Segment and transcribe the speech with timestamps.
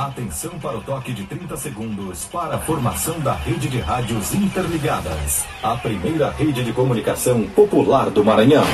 [0.00, 5.44] Atenção para o toque de 30 segundos para a formação da rede de rádios interligadas.
[5.62, 8.64] A primeira rede de comunicação popular do Maranhão.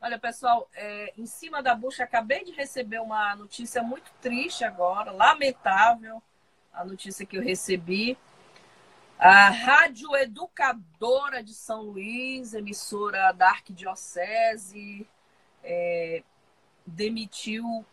[0.00, 5.10] Olha, pessoal, é, em cima da bucha, acabei de receber uma notícia muito triste agora,
[5.10, 6.22] lamentável,
[6.72, 8.16] a notícia que eu recebi.
[9.18, 15.08] A Rádio Educadora de São Luís, emissora da Arquidiocese,
[15.64, 16.22] é,
[16.86, 17.84] demitiu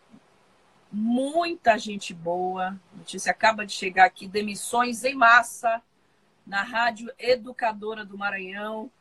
[0.92, 2.77] muita gente boa.
[2.94, 5.81] A notícia acaba de chegar aqui: demissões em massa
[6.45, 8.92] na Rádio Educadora do Maranhão.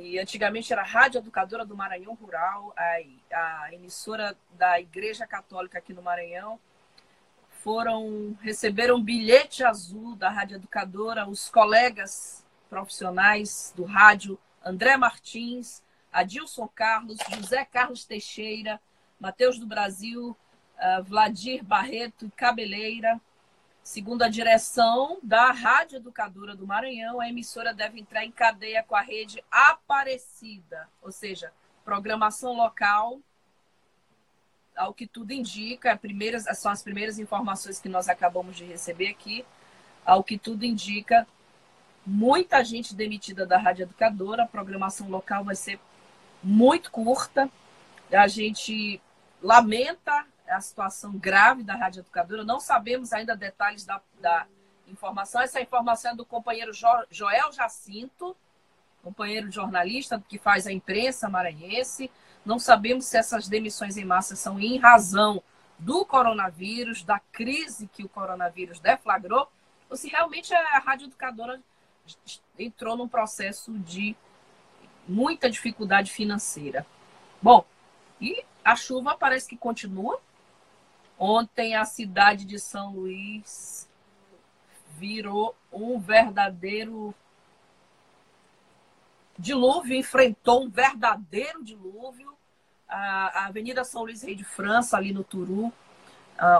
[0.00, 5.78] E antigamente era a Rádio Educadora do Maranhão Rural, a, a emissora da Igreja Católica
[5.78, 6.60] aqui no Maranhão.
[7.64, 16.68] Foram receberam bilhete azul da Rádio Educadora os colegas profissionais do rádio André Martins, Adilson
[16.68, 18.80] Carlos, José Carlos Teixeira,
[19.18, 20.36] Mateus do Brasil,
[20.76, 23.20] uh, Vladir Barreto e Cabeleira.
[23.88, 28.94] Segundo a direção da Rádio Educadora do Maranhão, a emissora deve entrar em cadeia com
[28.94, 31.50] a rede Aparecida, ou seja,
[31.86, 33.18] programação local,
[34.76, 39.42] ao que tudo indica, primeiras, são as primeiras informações que nós acabamos de receber aqui,
[40.04, 41.26] ao que tudo indica,
[42.04, 45.80] muita gente demitida da Rádio Educadora, a programação local vai ser
[46.44, 47.48] muito curta,
[48.12, 49.00] a gente
[49.42, 52.44] lamenta a situação grave da Rádio Educadora.
[52.44, 54.46] Não sabemos ainda detalhes da, da
[54.86, 55.40] informação.
[55.40, 58.36] Essa informação é do companheiro jo, Joel Jacinto,
[59.02, 62.10] companheiro jornalista que faz a imprensa maranhense.
[62.44, 65.42] Não sabemos se essas demissões em massa são em razão
[65.78, 69.48] do coronavírus, da crise que o coronavírus deflagrou,
[69.88, 71.60] ou se realmente a Rádio Educadora
[72.58, 74.16] entrou num processo de
[75.06, 76.86] muita dificuldade financeira.
[77.40, 77.64] Bom,
[78.20, 80.20] e a chuva parece que continua,
[81.18, 83.88] Ontem a cidade de São Luís
[84.96, 87.12] virou um verdadeiro
[89.36, 92.32] dilúvio, enfrentou um verdadeiro dilúvio.
[92.88, 95.72] A, Avenida São Luís Rei de França, ali no Turu, uh,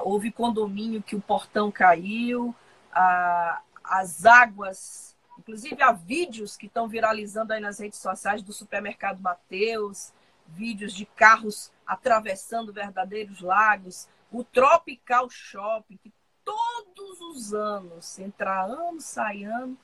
[0.02, 7.52] houve condomínio que o portão caiu, uh, as águas, inclusive há vídeos que estão viralizando
[7.52, 10.12] aí nas redes sociais do supermercado Mateus,
[10.48, 16.12] vídeos de carros atravessando verdadeiros lagos, o Tropical Shopping, que
[16.44, 19.76] todos os anos, entra ano, sai ano,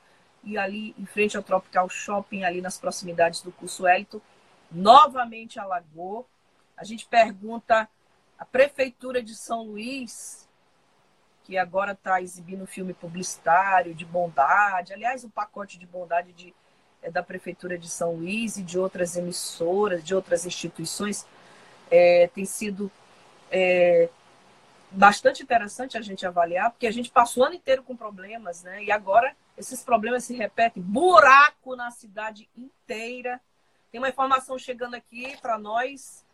[0.43, 4.21] e ali em frente ao Tropical Shopping, ali nas proximidades do curso Elito,
[4.71, 6.29] novamente alagou.
[6.77, 7.89] A gente pergunta
[8.39, 10.49] a Prefeitura de São Luís,
[11.45, 16.55] que agora está exibindo filme publicitário de bondade, aliás, o pacote de bondade de,
[17.03, 21.27] é da Prefeitura de São Luís e de outras emissoras, de outras instituições,
[21.91, 22.91] é, tem sido
[23.51, 24.09] é,
[24.95, 28.85] bastante interessante a gente avaliar, porque a gente passou o ano inteiro com problemas, né?
[28.85, 30.83] E agora esses problemas se repetem.
[30.83, 33.41] Buraco na cidade inteira.
[33.91, 36.25] Tem uma informação chegando aqui para nós.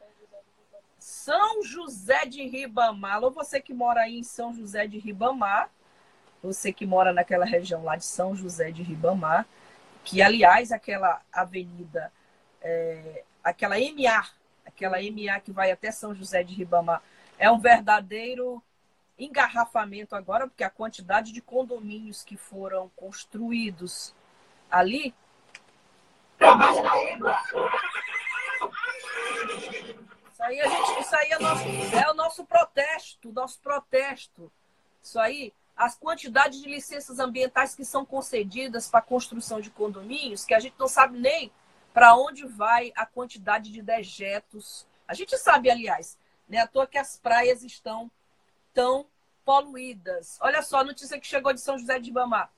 [0.99, 3.15] São José de Ribamar.
[3.15, 5.71] Alô, você que mora aí em São José de Ribamar,
[6.43, 9.47] você que mora naquela região lá de São José de Ribamar,
[10.05, 12.13] que aliás aquela avenida,
[12.61, 14.27] é, aquela MA,
[14.67, 17.03] aquela MA que vai até São José de Ribamar,
[17.41, 18.63] é um verdadeiro
[19.19, 24.15] engarrafamento agora, porque a quantidade de condomínios que foram construídos
[24.71, 25.15] ali.
[30.31, 31.65] Isso aí, gente, isso aí é, nosso,
[31.97, 34.53] é o nosso protesto, nosso protesto.
[35.03, 40.53] Isso aí, as quantidades de licenças ambientais que são concedidas para construção de condomínios, que
[40.53, 41.51] a gente não sabe nem
[41.95, 44.87] para onde vai a quantidade de dejetos.
[45.09, 46.19] A gente sabe, aliás,
[46.51, 46.59] né?
[46.59, 48.11] À toa que as praias estão
[48.75, 49.07] tão
[49.45, 50.37] poluídas.
[50.43, 52.51] Olha só a notícia que chegou de São José de Ribamar.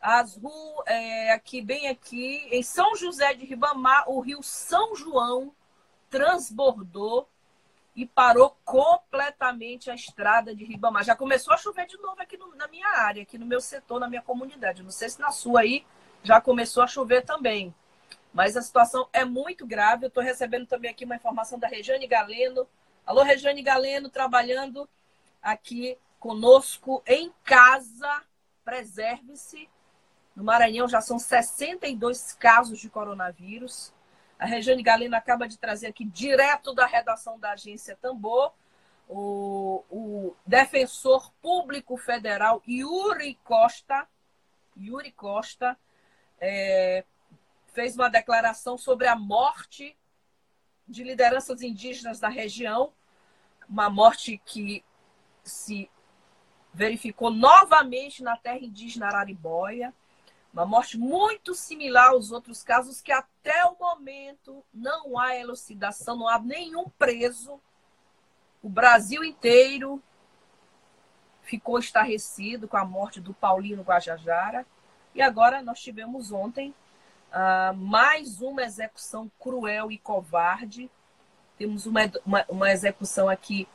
[0.00, 5.54] As ruas, é, aqui, bem aqui, em São José de Ribamar, o rio São João
[6.10, 7.28] transbordou
[7.94, 11.02] e parou completamente a estrada de Ribamar.
[11.02, 13.98] Já começou a chover de novo aqui no, na minha área, aqui no meu setor,
[13.98, 14.82] na minha comunidade.
[14.82, 15.86] Não sei se na sua aí
[16.22, 17.74] já começou a chover também.
[18.34, 20.04] Mas a situação é muito grave.
[20.04, 22.68] Eu estou recebendo também aqui uma informação da Regiane Galeno.
[23.06, 24.88] Alô, Regiane Galeno, trabalhando
[25.40, 28.24] aqui conosco em casa.
[28.64, 29.70] Preserve-se.
[30.34, 33.94] No Maranhão já são 62 casos de coronavírus.
[34.36, 38.52] A Regiane Galeno acaba de trazer aqui, direto da redação da agência Tambor,
[39.08, 44.04] o, o defensor público federal Yuri Costa,
[44.76, 45.78] Yuri Costa,
[46.40, 47.04] é,
[47.72, 49.96] fez uma declaração sobre a morte
[50.86, 52.92] de lideranças indígenas da região,
[53.68, 54.84] uma morte que
[55.42, 55.90] se
[56.72, 59.94] verificou novamente na terra indígena Araribóia.
[60.52, 66.28] Uma morte muito similar aos outros casos, que até o momento não há elucidação, não
[66.28, 67.60] há nenhum preso.
[68.62, 70.02] O Brasil inteiro
[71.42, 74.66] ficou estarrecido com a morte do Paulino Guajajara.
[75.14, 76.74] E agora nós tivemos ontem
[77.32, 80.90] uh, mais uma execução cruel e covarde.
[81.58, 83.68] Temos uma, uma, uma execução aqui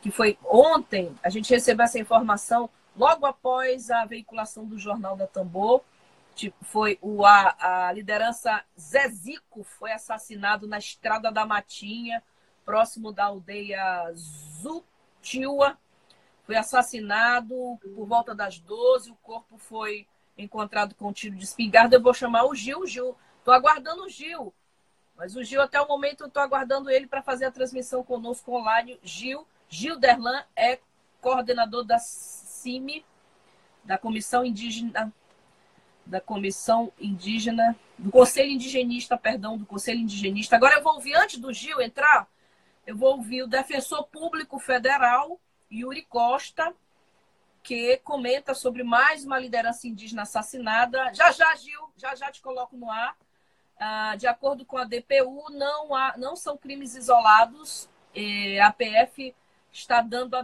[0.00, 1.14] que foi ontem.
[1.22, 5.82] A gente recebeu essa informação logo após a veiculação do Jornal da Tambor
[6.38, 12.22] Tipo, foi o, a, a liderança Zezico foi assassinado na Estrada da Matinha,
[12.64, 15.76] próximo da aldeia Zutiwa.
[16.44, 20.06] Foi assassinado por volta das 12, o corpo foi
[20.38, 21.96] encontrado com um tiro de espingarda.
[21.96, 22.86] Eu vou chamar o Gil.
[22.86, 24.54] Gil, estou aguardando o Gil.
[25.16, 28.56] Mas o Gil, até o momento, eu estou aguardando ele para fazer a transmissão conosco
[28.56, 28.98] online.
[29.02, 30.78] Gil, Gil Derlan é
[31.20, 33.04] coordenador da CIMI,
[33.84, 35.12] da Comissão Indígena
[36.08, 40.56] da Comissão Indígena, do Conselho Indigenista, perdão, do Conselho Indigenista.
[40.56, 42.26] Agora eu vou ouvir, antes do Gil entrar,
[42.86, 45.38] eu vou ouvir o defensor público federal,
[45.70, 46.74] Yuri Costa,
[47.68, 51.12] que comenta sobre mais uma liderança indígena assassinada.
[51.12, 53.14] Já já, Gil, já já te coloco no ar.
[53.78, 57.86] Ah, de acordo com a DPU, não, há, não são crimes isolados.
[58.64, 59.34] a PF
[59.70, 60.34] está dando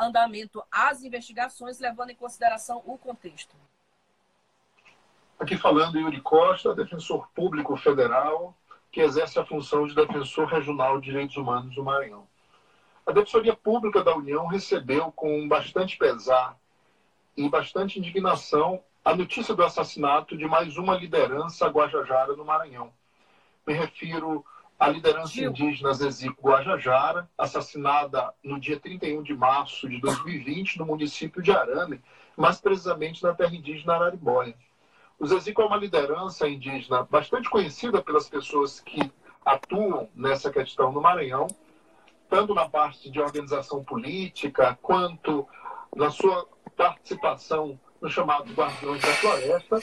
[0.00, 3.54] andamento às investigações, levando em consideração o contexto.
[5.38, 8.52] Aqui falando Yuri Costa, defensor público federal,
[8.90, 12.26] que exerce a função de defensor regional de direitos humanos do Maranhão.
[13.06, 16.58] A Defensoria Pública da União recebeu com bastante pesar
[17.36, 22.92] e bastante indignação a notícia do assassinato de mais uma liderança guajajara no Maranhão.
[23.66, 24.44] Me refiro
[24.78, 25.50] à liderança Gil.
[25.50, 32.00] indígena Zezico Guajajara, assassinada no dia 31 de março de 2020 no município de Arame,
[32.36, 34.54] mais precisamente na terra indígena Araribóia.
[35.18, 39.12] O Zezico é uma liderança indígena bastante conhecida pelas pessoas que
[39.44, 41.46] atuam nessa questão no Maranhão,
[42.28, 45.46] tanto na parte de organização política, quanto
[45.94, 49.80] na sua participação no chamado Guardiões da Floresta,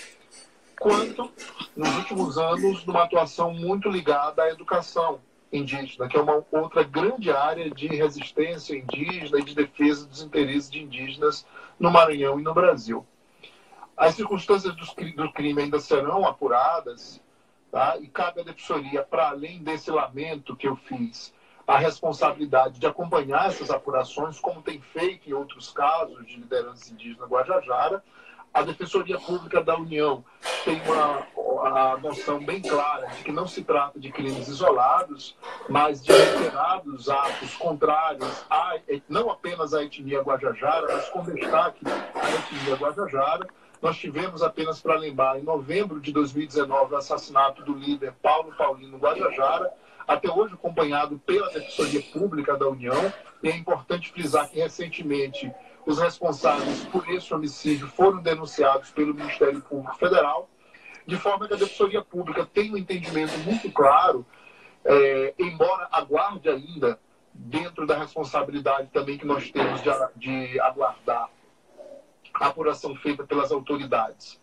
[0.80, 1.32] quanto,
[1.76, 5.20] nos últimos anos, numa atuação muito ligada à educação
[5.52, 10.70] indígena, que é uma outra grande área de resistência indígena e de defesa dos interesses
[10.70, 11.46] de indígenas
[11.80, 13.06] no Maranhão e no Brasil.
[13.98, 17.22] As circunstâncias do crime ainda serão apuradas,
[17.72, 17.98] tá?
[18.00, 21.34] e cabe à defensoria, para além desse lamento que eu fiz,
[21.72, 27.26] a responsabilidade de acompanhar essas apurações, como tem feito em outros casos de liderança indígena
[27.26, 28.04] Guajajara.
[28.54, 30.22] A Defensoria Pública da União
[30.66, 35.38] tem uma noção bem clara de que não se trata de crimes isolados,
[35.70, 38.74] mas de reiterados atos contrários a,
[39.08, 43.48] não apenas à etnia Guajajara, mas com destaque à etnia Guajajara,
[43.82, 48.98] nós tivemos apenas para lembrar, em novembro de 2019, o assassinato do líder Paulo Paulino
[48.98, 49.72] Guajajara,
[50.08, 53.14] até hoje acompanhado pela Defensoria Pública da União.
[53.44, 55.52] E é importante frisar que recentemente
[55.86, 60.50] os responsáveis por esse homicídio foram denunciados pelo Ministério Público Federal,
[61.06, 64.26] de forma que a Defensoria Pública tem um entendimento muito claro,
[64.86, 67.00] é, embora aguarde ainda,
[67.34, 71.30] dentro da responsabilidade também que nós temos de, de aguardar
[72.34, 74.40] a apuração feita pelas autoridades,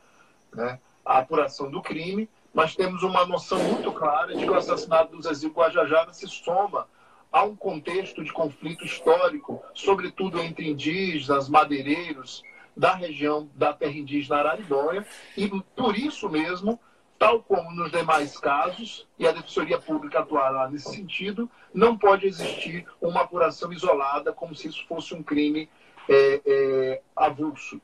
[0.52, 0.78] né?
[1.04, 5.22] a apuração do crime, mas temos uma noção muito clara de que o assassinato do
[5.22, 6.88] Zezinho Guajajara se soma
[7.30, 12.42] a um contexto de conflito histórico, sobretudo entre indígenas, madeireiros
[12.76, 16.80] da região da terra indígena Araribóia, e por isso mesmo,
[17.16, 22.84] tal como nos demais casos, e a Defensoria Pública atuará nesse sentido, não pode existir
[23.00, 25.70] uma apuração isolada como se isso fosse um crime
[26.08, 27.80] é, é, avulso.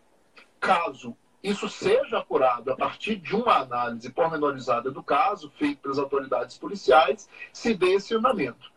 [0.58, 6.56] Caso isso seja apurado a partir de uma análise pormenorizada do caso, feito pelas autoridades
[6.56, 8.72] policiais, se dê esse andamento.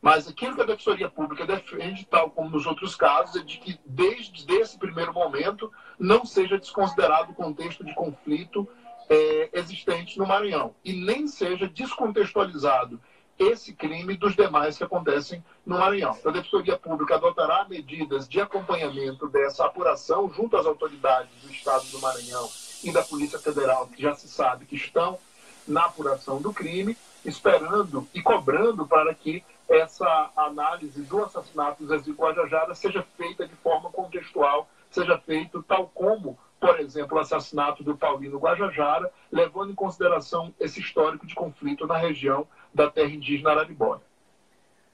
[0.00, 3.80] Mas aquilo que a Defensoria Pública defende, tal como nos outros casos, é de que
[3.84, 8.68] desde esse primeiro momento não seja desconsiderado o contexto de conflito
[9.10, 13.00] é, existentes no Maranhão e nem seja descontextualizado
[13.38, 16.16] esse crime dos demais que acontecem no Maranhão.
[16.18, 21.84] Então, a Defensoria Pública adotará medidas de acompanhamento dessa apuração junto às autoridades do Estado
[21.86, 22.48] do Maranhão
[22.82, 25.18] e da Polícia Federal, que já se sabe que estão
[25.66, 32.12] na apuração do crime, esperando e cobrando para que essa análise do assassinato do Zezé
[32.12, 37.96] Guajajara seja feita de forma contextual, seja feito tal como, por exemplo, o assassinato do
[37.96, 44.02] Paulino Guajajara, levando em consideração esse histórico de conflito na região da terra indígena Araribóia.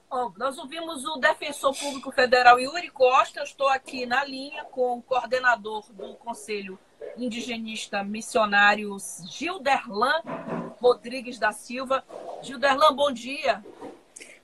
[0.09, 3.41] Bom, nós ouvimos o defensor público federal Yuri Costa.
[3.41, 6.79] Eu estou aqui na linha com o coordenador do Conselho
[7.17, 10.23] Indigenista Missionários Gilderlan
[10.81, 12.05] Rodrigues da Silva.
[12.43, 13.65] Gilderlan, bom dia.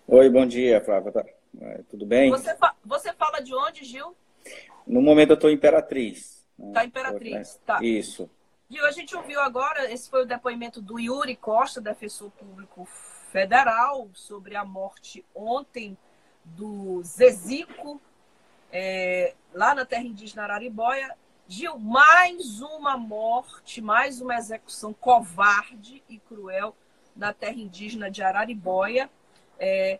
[0.06, 1.12] Oi, bom dia, Flávia.
[1.12, 1.24] Tá,
[1.60, 2.30] é, tudo bem?
[2.30, 4.16] Você, fa você fala de onde, Gil?
[4.86, 6.46] No momento eu estou Imperatriz.
[6.58, 6.72] Né?
[6.72, 7.78] Tá Imperatriz, tá.
[7.82, 8.28] Isso.
[8.70, 12.88] Gil, a gente ouviu agora, esse foi o depoimento do Yuri Costa, defensor público
[13.30, 15.96] federal, sobre a morte ontem
[16.44, 18.00] do Zezico,
[18.72, 21.16] é, lá na terra indígena Araribóia.
[21.46, 26.76] Gil, mais uma morte, mais uma execução covarde e cruel
[27.16, 29.10] na terra indígena de Araribóia.
[29.58, 29.98] É,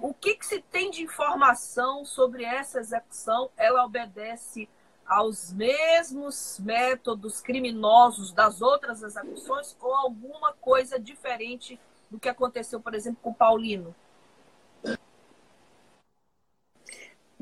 [0.00, 3.50] o que, que, se tem de informação sobre essa execução?
[3.56, 4.68] Ela obedece
[5.04, 11.78] aos mesmos métodos criminosos das outras execuções ou alguma coisa diferente
[12.12, 13.94] do que aconteceu, por exemplo, com Paulino?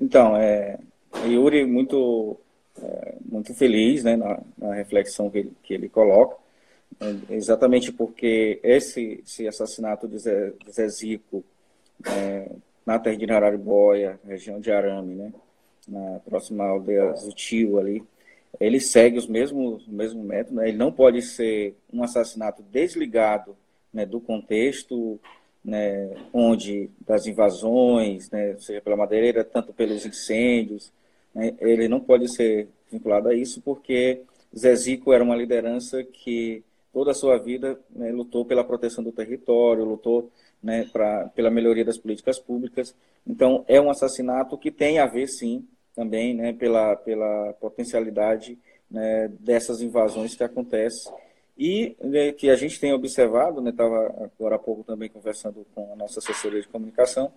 [0.00, 0.78] Então, é,
[1.26, 2.38] Yuri muito,
[2.80, 6.36] é, muito feliz né, na, na reflexão que ele, que ele coloca.
[7.00, 11.44] É, exatamente porque esse, esse assassinato de Zé, de Zé Zico
[12.06, 12.48] é,
[12.86, 15.32] na terra de Araribóia, região de Arame, né,
[15.88, 18.04] na próxima aldeia Zutil ali,
[18.60, 23.56] ele segue os mesmos, o mesmo método, né, ele não pode ser um assassinato desligado
[23.92, 25.20] né, do contexto
[25.64, 30.92] né, onde das invasões, né, seja pela madeireira, tanto pelos incêndios,
[31.34, 34.22] né, ele não pode ser vinculado a isso porque
[34.56, 39.12] Zé Zico era uma liderança que toda a sua vida né, lutou pela proteção do
[39.12, 40.30] território, lutou
[40.62, 42.94] né, pra, pela melhoria das políticas públicas.
[43.26, 48.58] Então, é um assassinato que tem a ver, sim, também pela, pela potencialidade
[49.38, 51.12] dessas invasões que acontecem
[51.60, 55.92] e né, que a gente tem observado, estava né, agora há pouco também conversando com
[55.92, 57.30] a nossa assessoria de comunicação,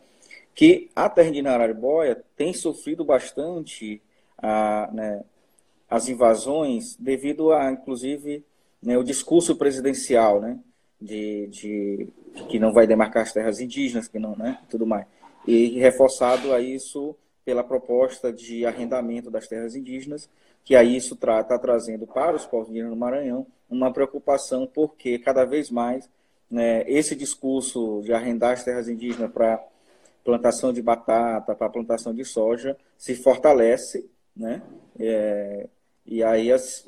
[0.56, 4.02] que a terra de Araribóia tem sofrido bastante
[4.38, 5.26] a, né,
[5.90, 8.46] as invasões devido a, inclusive,
[8.82, 10.58] né, o discurso presidencial, né,
[11.02, 12.08] de, de,
[12.48, 15.06] que não vai demarcar as terras indígenas, que não, né, tudo mais.
[15.46, 17.14] E reforçado a isso
[17.44, 20.30] pela proposta de arrendamento das terras indígenas,
[20.64, 25.18] que aí isso está tra trazendo para os povos indígenas no Maranhão uma preocupação, porque
[25.18, 26.10] cada vez mais
[26.50, 29.64] né, esse discurso de arrendar as terras indígenas para
[30.24, 34.62] plantação de batata, para plantação de soja, se fortalece, né?
[35.00, 35.68] É,
[36.06, 36.86] e aí as,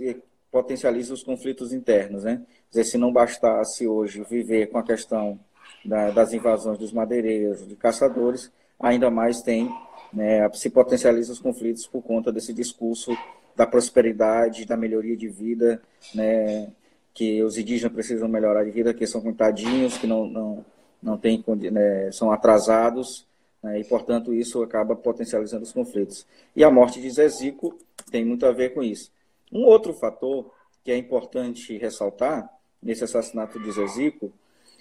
[0.52, 2.42] potencializa os conflitos internos, né?
[2.70, 5.40] Dizer, se não bastasse hoje viver com a questão
[5.84, 9.70] da, das invasões dos madeireiros, de caçadores, ainda mais tem,
[10.14, 13.12] né, se potencializa os conflitos por conta desse discurso
[13.56, 15.82] da prosperidade, da melhoria de vida,
[16.14, 16.70] né,
[17.14, 20.66] que os indígenas precisam melhorar de vida, que são coitadinhos, que não, não,
[21.02, 23.26] não têm, né, são atrasados,
[23.64, 26.26] né, e, portanto, isso acaba potencializando os conflitos.
[26.56, 27.78] E a morte de Zezico
[28.12, 29.12] tem muito a ver com isso.
[29.52, 30.52] Um outro fator
[30.84, 32.50] que é importante ressaltar
[32.82, 34.32] nesse assassinato de Zezico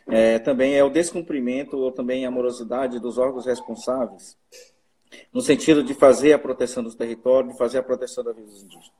[0.06, 4.36] é, também é o descumprimento ou também a morosidade dos órgãos responsáveis
[5.32, 8.62] no sentido de fazer a proteção dos territórios, de fazer a proteção da vida dos
[8.62, 8.92] indígenas.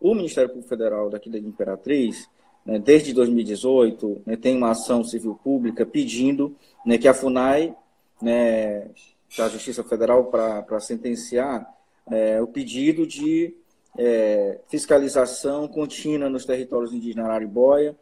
[0.00, 2.28] O Ministério Público Federal daqui da Imperatriz,
[2.64, 7.74] né, desde 2018, né, tem uma ação civil pública pedindo né, que a FUNAI,
[8.20, 8.88] né,
[9.36, 11.66] da Justiça Federal, para sentenciar
[12.10, 13.54] é, o pedido de
[13.96, 17.96] é, fiscalização contínua nos territórios indígenas Araribóia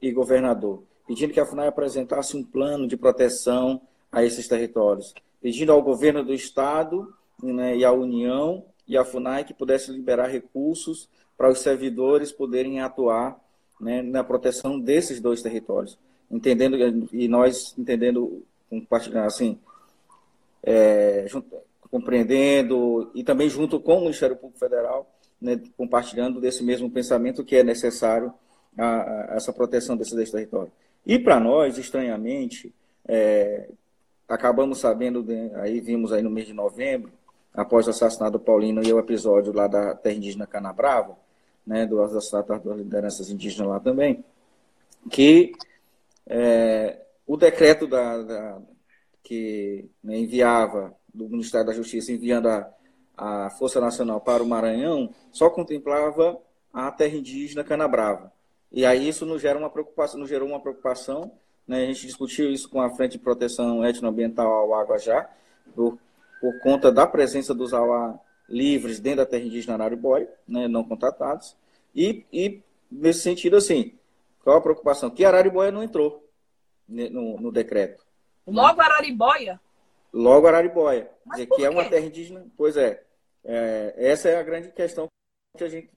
[0.00, 3.80] e governador, pedindo que a FUNAI apresentasse um plano de proteção
[4.10, 5.14] a esses territórios,
[5.46, 10.26] pedindo ao governo do estado né, e à União e à FUNAI que pudesse liberar
[10.26, 13.40] recursos para os servidores poderem atuar
[13.80, 15.96] né, na proteção desses dois territórios,
[16.28, 16.76] entendendo
[17.12, 18.42] e nós entendendo
[19.24, 19.56] assim
[20.64, 21.46] é, junto,
[21.92, 25.08] compreendendo e também junto com o Ministério Público Federal
[25.40, 28.34] né, compartilhando desse mesmo pensamento que é necessário
[28.76, 30.72] a, a essa proteção desse, desse território.
[31.06, 32.74] E para nós, estranhamente,
[33.06, 33.68] é,
[34.28, 37.12] acabamos sabendo, de, aí vimos aí no mês de novembro,
[37.54, 41.16] após o assassinato do Paulino e o episódio lá da terra indígena Canabrava,
[41.66, 44.24] né, do assassinato das lideranças indígenas lá também,
[45.10, 45.52] que
[46.26, 48.58] é, o decreto da, da
[49.22, 52.70] que né, enviava do Ministério da Justiça enviando a,
[53.16, 56.38] a Força Nacional para o Maranhão só contemplava
[56.72, 58.32] a terra indígena Canabrava.
[58.70, 61.32] E aí isso nos gera uma preocupação, nos gerou uma preocupação.
[61.66, 61.82] Né?
[61.82, 65.28] A gente discutiu isso com a Frente de Proteção Etnoambiental ao Aguajá,
[65.74, 65.98] por,
[66.40, 68.18] por conta da presença dos Auá
[68.48, 71.56] livres dentro da terra indígena Araribóia, né, não contratados.
[71.94, 73.94] E, e, nesse sentido, assim,
[74.44, 75.10] qual a preocupação?
[75.10, 76.24] Que Araribóia não entrou
[76.88, 78.04] no, no decreto.
[78.46, 79.60] Logo Araribóia?
[80.12, 81.10] Logo Araribóia.
[81.32, 82.46] Dizer, que é uma terra indígena.
[82.56, 83.02] Pois é,
[83.44, 83.94] é.
[83.96, 85.08] Essa é a grande questão
[85.56, 85.90] que a gente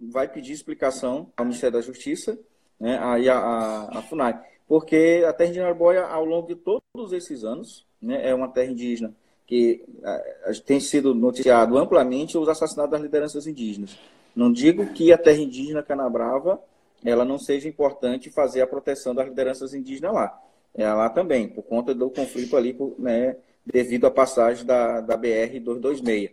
[0.00, 2.36] vai pedir explicação ao Ministério da Justiça
[2.80, 4.40] né, aí a, a, a, FUNAI.
[4.72, 8.70] Porque a terra indígena Araribóia, ao longo de todos esses anos, né, é uma terra
[8.70, 9.14] indígena
[9.46, 13.98] que a, tem sido noticiado amplamente os assassinatos das lideranças indígenas.
[14.34, 16.58] Não digo que a terra indígena Canabrava
[17.04, 20.42] ela não seja importante fazer a proteção das lideranças indígenas lá.
[20.74, 23.36] É lá também, por conta do conflito ali, né,
[23.66, 26.30] devido à passagem da, da BR-226,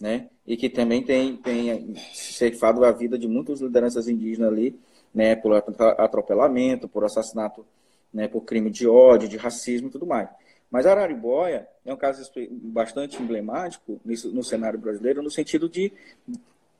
[0.00, 4.80] né, e que também tem, tem ceifado a vida de muitas lideranças indígenas ali,
[5.14, 5.52] né, por
[5.98, 7.66] atropelamento, por assassinato,
[8.12, 10.28] né, por crime de ódio, de racismo e tudo mais.
[10.70, 15.92] Mas Araribóia é um caso bastante emblemático no cenário brasileiro, no sentido de,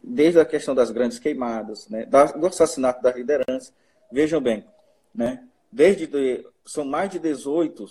[0.02, 3.72] desde a questão das grandes queimadas, né, do assassinato da liderança.
[4.10, 4.64] Vejam bem,
[5.14, 7.86] né, desde de, são mais de 18,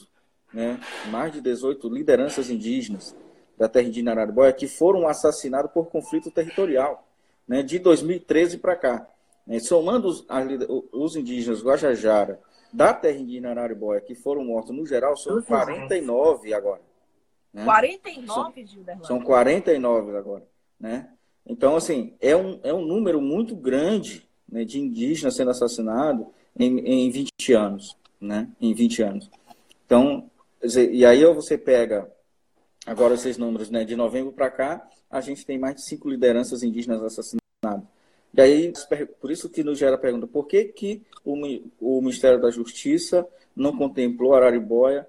[0.52, 0.80] né,
[1.12, 3.16] mais de 18 lideranças indígenas
[3.56, 7.08] da terra indígena Araribóia que foram assassinadas por conflito territorial,
[7.48, 9.08] né, de 2013 para cá.
[9.46, 10.26] Né, somando os,
[10.92, 12.40] os indígenas Guajajara,
[12.74, 16.82] da terra indígena Araribóia que foram mortos no geral são 49 agora.
[17.54, 17.66] Né?
[17.66, 19.04] 49, Gilderlan?
[19.04, 20.48] São 49 agora.
[20.80, 21.10] Né?
[21.46, 26.80] Então, assim, é um, é um número muito grande né, de indígenas sendo assassinados em,
[26.80, 27.98] em 20 anos.
[28.20, 28.48] Né?
[28.60, 29.30] Em 20 anos.
[29.86, 30.30] Então,
[30.92, 32.10] e aí você pega
[32.86, 36.64] agora esses números né, de novembro para cá, a gente tem mais de cinco lideranças
[36.64, 37.41] indígenas assassinadas.
[38.33, 38.74] E aí,
[39.20, 41.35] por isso que nos gera a pergunta, por que, que o,
[41.79, 45.07] o Ministério da Justiça não contemplou Araribóia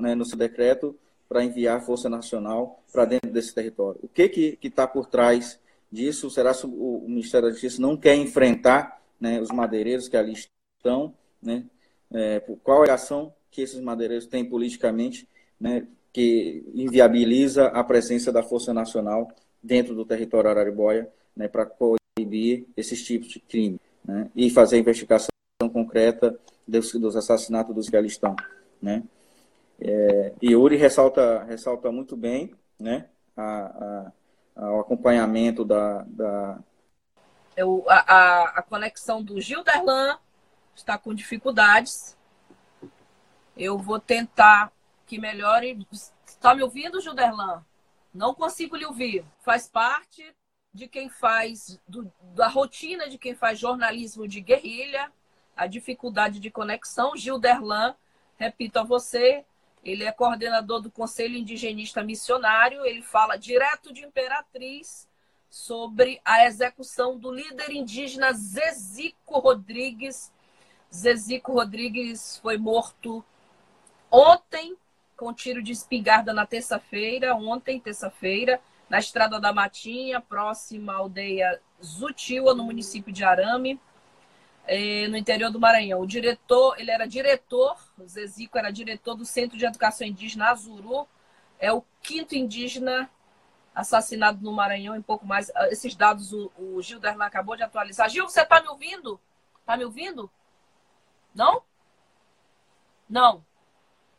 [0.00, 0.94] né, no seu decreto
[1.28, 4.00] para enviar Força Nacional para dentro desse território?
[4.02, 5.58] O que que está por trás
[5.90, 6.30] disso?
[6.30, 10.34] Será que o, o, Ministério da Justiça não quer enfrentar né, os madeireiros que ali
[10.34, 11.14] estão?
[11.42, 11.64] Né?
[12.12, 15.26] É, qual é a ação que esses madeireiros têm politicamente
[15.58, 19.28] né, que inviabiliza a presença da Força Nacional
[19.62, 21.66] dentro do território Araribóia né, para
[22.18, 25.28] proibir esses tipos de crime né, e fazer a investigação
[25.72, 28.34] concreta dos, dos assassinatos dos que.
[28.82, 29.04] Né.
[29.80, 34.12] É, e Yuri ressalta, ressalta muito bem né, a,
[34.56, 36.02] a, o acompanhamento da.
[36.08, 36.58] da...
[37.56, 40.18] Eu, a, a conexão do Gilderlan
[40.74, 42.16] está com dificuldades.
[43.56, 44.72] Eu vou tentar
[45.06, 45.86] que melhore.
[46.24, 47.64] Está me ouvindo, Gilderlan?
[48.14, 49.24] Não consigo lhe ouvir.
[49.40, 50.24] Faz parte
[50.78, 55.12] de quem faz, do, da rotina de quem faz jornalismo de guerrilha,
[55.56, 57.16] a dificuldade de conexão.
[57.16, 57.96] Gilderlan,
[58.36, 59.44] repito a você,
[59.84, 65.08] ele é coordenador do Conselho Indigenista Missionário, ele fala direto de Imperatriz
[65.50, 70.32] sobre a execução do líder indígena Zezico Rodrigues.
[70.94, 73.24] Zezico Rodrigues foi morto
[74.10, 74.76] ontem
[75.16, 81.60] com tiro de espingarda na terça-feira, ontem, terça-feira, na Estrada da Matinha, próxima à aldeia
[81.82, 83.80] Zutiwa, no município de Arame,
[84.66, 86.00] eh, no interior do Maranhão.
[86.00, 91.06] O diretor, ele era diretor, o Zezico era diretor do Centro de Educação Indígena Azuru,
[91.58, 93.10] é o quinto indígena
[93.74, 95.50] assassinado no Maranhão em pouco mais.
[95.54, 98.08] Ah, esses dados o, o Gil Derlan acabou de atualizar.
[98.08, 99.20] Gil, você está me ouvindo?
[99.60, 100.30] Está me ouvindo?
[101.34, 101.62] Não?
[103.08, 103.44] Não.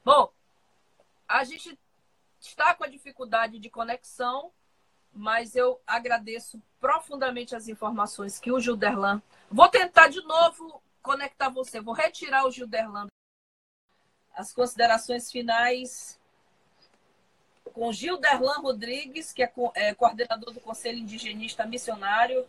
[0.04, 0.32] Bom,
[1.28, 1.78] a gente
[2.40, 4.52] está com a dificuldade de conexão,
[5.14, 9.22] mas eu agradeço profundamente as informações que o Gilderlan.
[9.50, 11.82] Vou tentar de novo conectar você.
[11.82, 13.08] Vou retirar o Gilderlan.
[14.34, 16.20] As considerações finais
[17.74, 22.46] com Gilderlan Rodrigues, que é, é coordenador do Conselho Indigenista Missionário.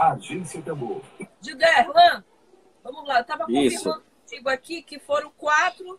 [0.00, 1.02] Agência Tambor.
[1.40, 2.24] Gilderlan,
[2.82, 3.16] vamos lá.
[3.16, 5.98] Eu estava confirmando contigo aqui que foram quatro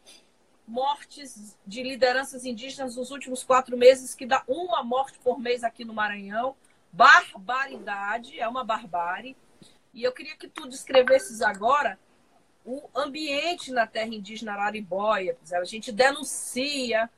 [0.69, 5.83] mortes de lideranças indígenas nos últimos quatro meses, que dá uma morte por mês aqui
[5.83, 6.55] no Maranhão.
[6.91, 9.35] Barbaridade, é uma barbárie.
[9.93, 11.99] E eu queria que tu descrevesses agora
[12.63, 15.35] o ambiente na terra indígena Araribóia.
[15.51, 17.09] A gente denuncia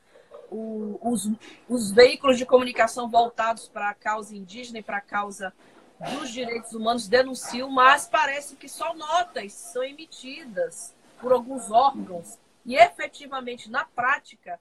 [0.50, 1.30] o, os,
[1.68, 5.52] os veículos de comunicação voltados para a causa indígena e para a causa
[6.00, 12.76] dos direitos humanos denunciam, mas parece que só notas são emitidas por alguns órgãos e
[12.76, 14.60] efetivamente na prática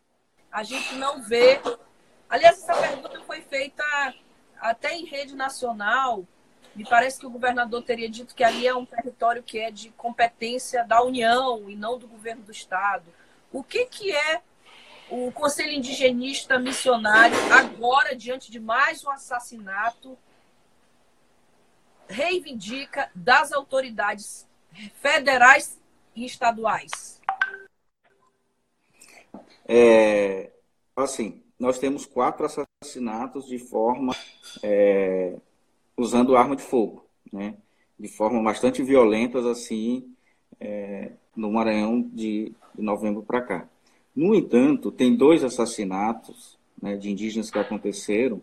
[0.52, 1.62] a gente não vê.
[2.30, 3.84] Aliás, essa pergunta foi feita
[4.60, 6.26] até em rede nacional.
[6.76, 9.90] Me parece que o governador teria dito que ali é um território que é de
[9.92, 13.06] competência da União e não do governo do Estado.
[13.52, 14.42] O que, que é
[15.10, 20.18] o Conselho Indigenista Missionário agora, diante de mais um assassinato,
[22.08, 24.48] reivindica das autoridades
[25.02, 25.80] federais
[26.16, 27.21] e estaduais?
[29.74, 30.52] É,
[30.98, 34.14] assim, nós temos quatro assassinatos de forma
[34.62, 35.38] é,
[35.96, 37.56] usando arma de fogo, né?
[37.98, 40.14] De forma bastante violentas assim
[40.60, 43.70] é, no Maranhão de, de novembro para cá.
[44.14, 48.42] No entanto, tem dois assassinatos né, de indígenas que aconteceram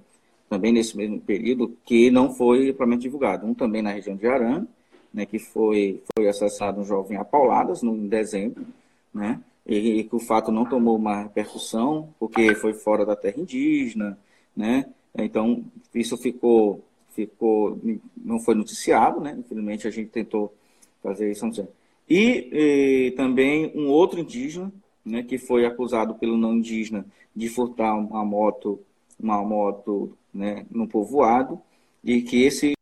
[0.49, 3.47] também nesse mesmo período que não foi propriamente divulgado.
[3.47, 4.67] Um também na região de Arã,
[5.13, 8.67] né, que foi, foi assassinado um jovem a pauladas no, em dezembro,
[9.13, 14.19] né, e, que o fato não tomou uma repercussão, porque foi fora da terra indígena,
[14.57, 14.87] né?
[15.17, 17.79] Então, isso ficou, ficou
[18.17, 19.37] não foi noticiado, né?
[19.39, 20.55] Infelizmente, a gente tentou
[21.03, 21.47] fazer isso.
[22.09, 22.49] E,
[23.09, 24.73] e também um outro indígena,
[25.05, 27.05] né, que foi acusado pelo não indígena
[27.35, 28.81] de furtar uma moto,
[29.21, 31.61] uma moto, né, no povoado,
[32.03, 32.73] e que esse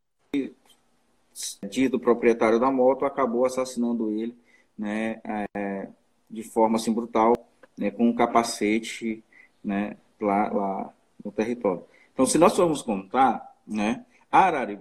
[1.68, 4.34] dito proprietário da moto acabou assassinando ele,
[4.78, 5.88] né, é,
[6.30, 7.34] de forma assim brutal,
[7.76, 9.22] né, com um capacete
[9.62, 11.84] né, lá, lá no território.
[12.12, 14.78] Então, se nós formos contar, né, Arari,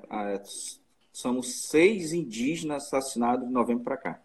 [1.12, 4.20] somos seis indígenas assassinados de novembro para cá.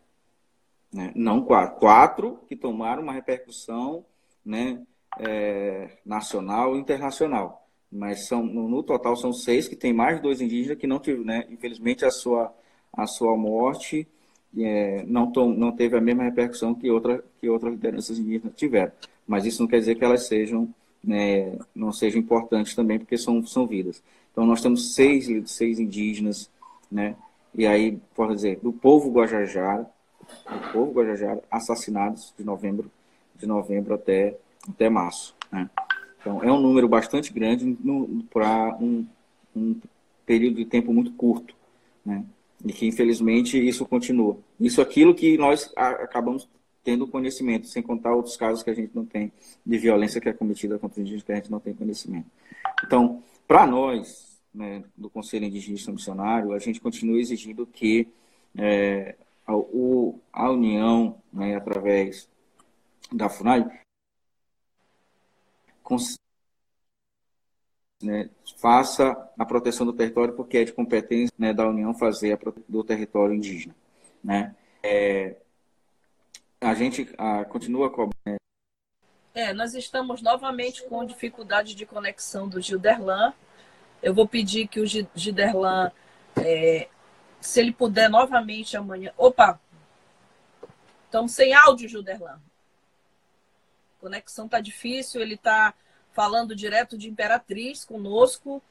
[0.93, 1.13] Né?
[1.15, 1.79] Não quatro.
[1.79, 4.05] Quatro que tomaram uma repercussão
[4.45, 4.83] né,
[5.19, 7.69] é, nacional e internacional.
[7.91, 11.47] Mas são, no, total são seis, que tem mais dois indígenas que não tiveram, né,
[11.51, 12.55] infelizmente, a sua,
[12.93, 14.07] a sua morte
[14.59, 18.93] é, não, não teve a mesma repercussão que, outra, que outras lideranças indígenas tiveram.
[19.27, 20.69] Mas isso não quer dizer que elas sejam,
[21.03, 24.03] né, não sejam importantes também, porque são, são vidas.
[24.33, 26.51] Então, nós temos seis, seis indígenas,
[26.91, 27.15] né,
[27.55, 29.89] e aí, pode dizer, do povo Guajajara,
[30.49, 32.91] do povo Guajajara, assassinados de novembro,
[33.37, 34.37] de novembro até,
[34.69, 35.35] até março.
[35.51, 35.69] Né?
[36.21, 37.77] Então, é um número bastante grande
[38.31, 39.05] para um,
[39.57, 39.81] um
[40.25, 41.55] período de tempo muito curto.
[42.05, 42.25] Né?
[42.65, 44.39] E que, infelizmente, isso continua.
[44.59, 46.49] Isso é aquilo que nós acabamos
[46.83, 49.33] tendo conhecimento, sem contar outros casos que a gente não tem
[49.65, 52.27] de violência que é cometida contra indígenas que a gente não tem conhecimento.
[52.85, 58.09] Então, para nós, né, do Conselho Indigenista Missionário, a gente continua exigindo que
[58.57, 59.15] é,
[59.47, 62.29] a, o, a União, né, através
[63.13, 63.67] da FUNAI,
[68.03, 72.39] né, faça a proteção do território, porque é de competência né, da União fazer a
[72.69, 73.75] do território indígena.
[74.23, 74.55] Né?
[74.83, 75.37] É,
[76.61, 78.15] a gente a, continua cobrando.
[78.25, 78.37] Né?
[79.35, 83.33] É, nós estamos novamente com dificuldade de conexão do Gilderlan.
[84.03, 85.93] Eu vou pedir que o Gilderlan,
[86.37, 86.89] é,
[87.41, 89.13] se ele puder novamente amanhã.
[89.17, 89.61] Opa!
[91.05, 92.41] Estamos sem áudio, Gilderlan.
[94.01, 95.75] Conexão tá difícil, ele está
[96.13, 98.63] falando direto de Imperatriz conosco.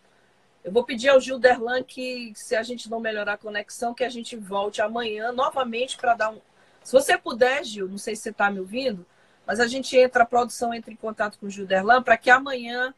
[0.63, 4.09] Eu vou pedir ao Gilderlan que, se a gente não melhorar a conexão, que a
[4.09, 6.41] gente volte amanhã novamente para dar um.
[6.83, 9.05] Se você puder, Gil, não sei se você está me ouvindo,
[9.45, 12.93] mas a gente entra, a produção entra em contato com o Gilderlan para que amanhã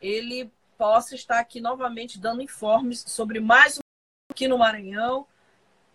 [0.00, 3.80] ele possa estar aqui novamente dando informes sobre mais um
[4.30, 5.26] aqui no Maranhão.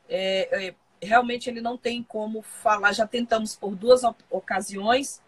[0.08, 5.22] É, é, realmente ele não tem como falar, já tentamos por duas ocasiões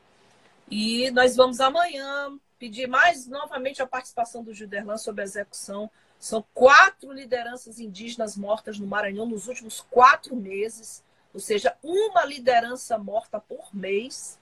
[0.71, 5.89] e nós vamos amanhã pedir mais novamente a participação do Gilderlan sobre a execução.
[6.19, 11.03] São quatro lideranças indígenas mortas no Maranhão nos últimos quatro meses,
[11.33, 14.37] ou seja, uma liderança morta por mês.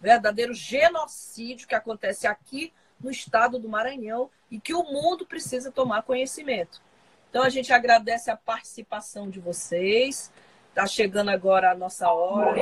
[0.00, 6.02] Verdadeiro genocídio que acontece aqui no estado do Maranhão e que o mundo precisa tomar
[6.02, 6.80] conhecimento.
[7.30, 10.30] Então a gente agradece a participação de vocês.
[10.68, 12.54] Está chegando agora a nossa hora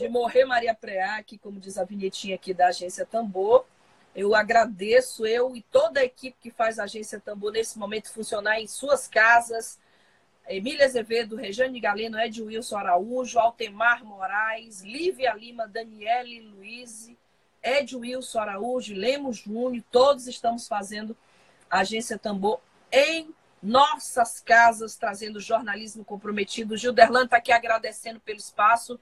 [0.00, 3.66] de morrer Maria Preac, como diz a vinhetinha aqui da agência Tambor.
[4.16, 8.58] Eu agradeço, eu e toda a equipe que faz a agência Tambor nesse momento funcionar
[8.58, 9.78] em suas casas.
[10.48, 17.10] Emília Azevedo, Rejane Galeno, Ed Wilson Araújo, Altemar Moraes, Lívia Lima, Daniele Luiz,
[17.62, 21.14] Ed Wilson Araújo, Lemos Júnior, todos estamos fazendo
[21.68, 22.58] a agência Tambor
[22.90, 26.74] em nossas casas, trazendo jornalismo comprometido.
[26.74, 28.98] Gilderlan está aqui agradecendo pelo espaço.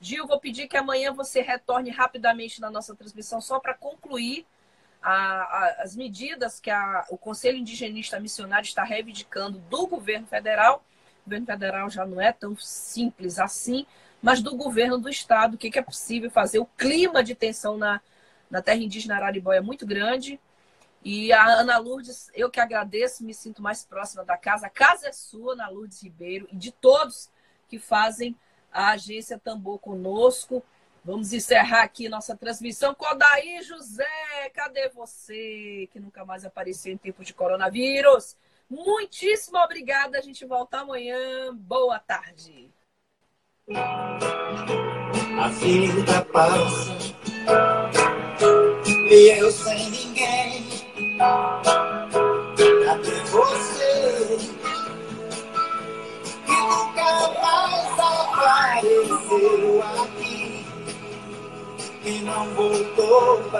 [0.00, 4.46] Gil, vou pedir que amanhã você retorne rapidamente na nossa transmissão, só para concluir
[5.02, 10.84] a, a, as medidas que a, o Conselho Indigenista Missionário está reivindicando do governo federal.
[11.20, 13.86] O governo federal já não é tão simples assim,
[14.22, 16.58] mas do governo do estado, o que, que é possível fazer.
[16.58, 18.00] O clima de tensão na,
[18.50, 20.40] na terra indígena Araribóia é muito grande.
[21.02, 24.66] E a Ana Lourdes, eu que agradeço, me sinto mais próxima da casa.
[24.66, 27.30] A casa é sua, Ana Lourdes Ribeiro, e de todos
[27.68, 28.36] que fazem
[28.72, 30.62] a agência Tambor conosco.
[31.04, 32.94] Vamos encerrar aqui nossa transmissão.
[32.94, 35.88] Kodaí José, cadê você?
[35.90, 38.36] Que nunca mais apareceu em tempo de coronavírus.
[38.68, 40.18] Muitíssimo obrigada.
[40.18, 41.54] A gente volta amanhã.
[41.54, 42.70] Boa tarde.
[45.40, 46.96] A vida passa
[49.10, 50.66] e eu sem ninguém.
[52.84, 54.38] Cadê você?
[56.46, 57.79] Que nunca mais
[58.40, 60.66] apareceu aqui
[62.04, 63.50] e não voltou.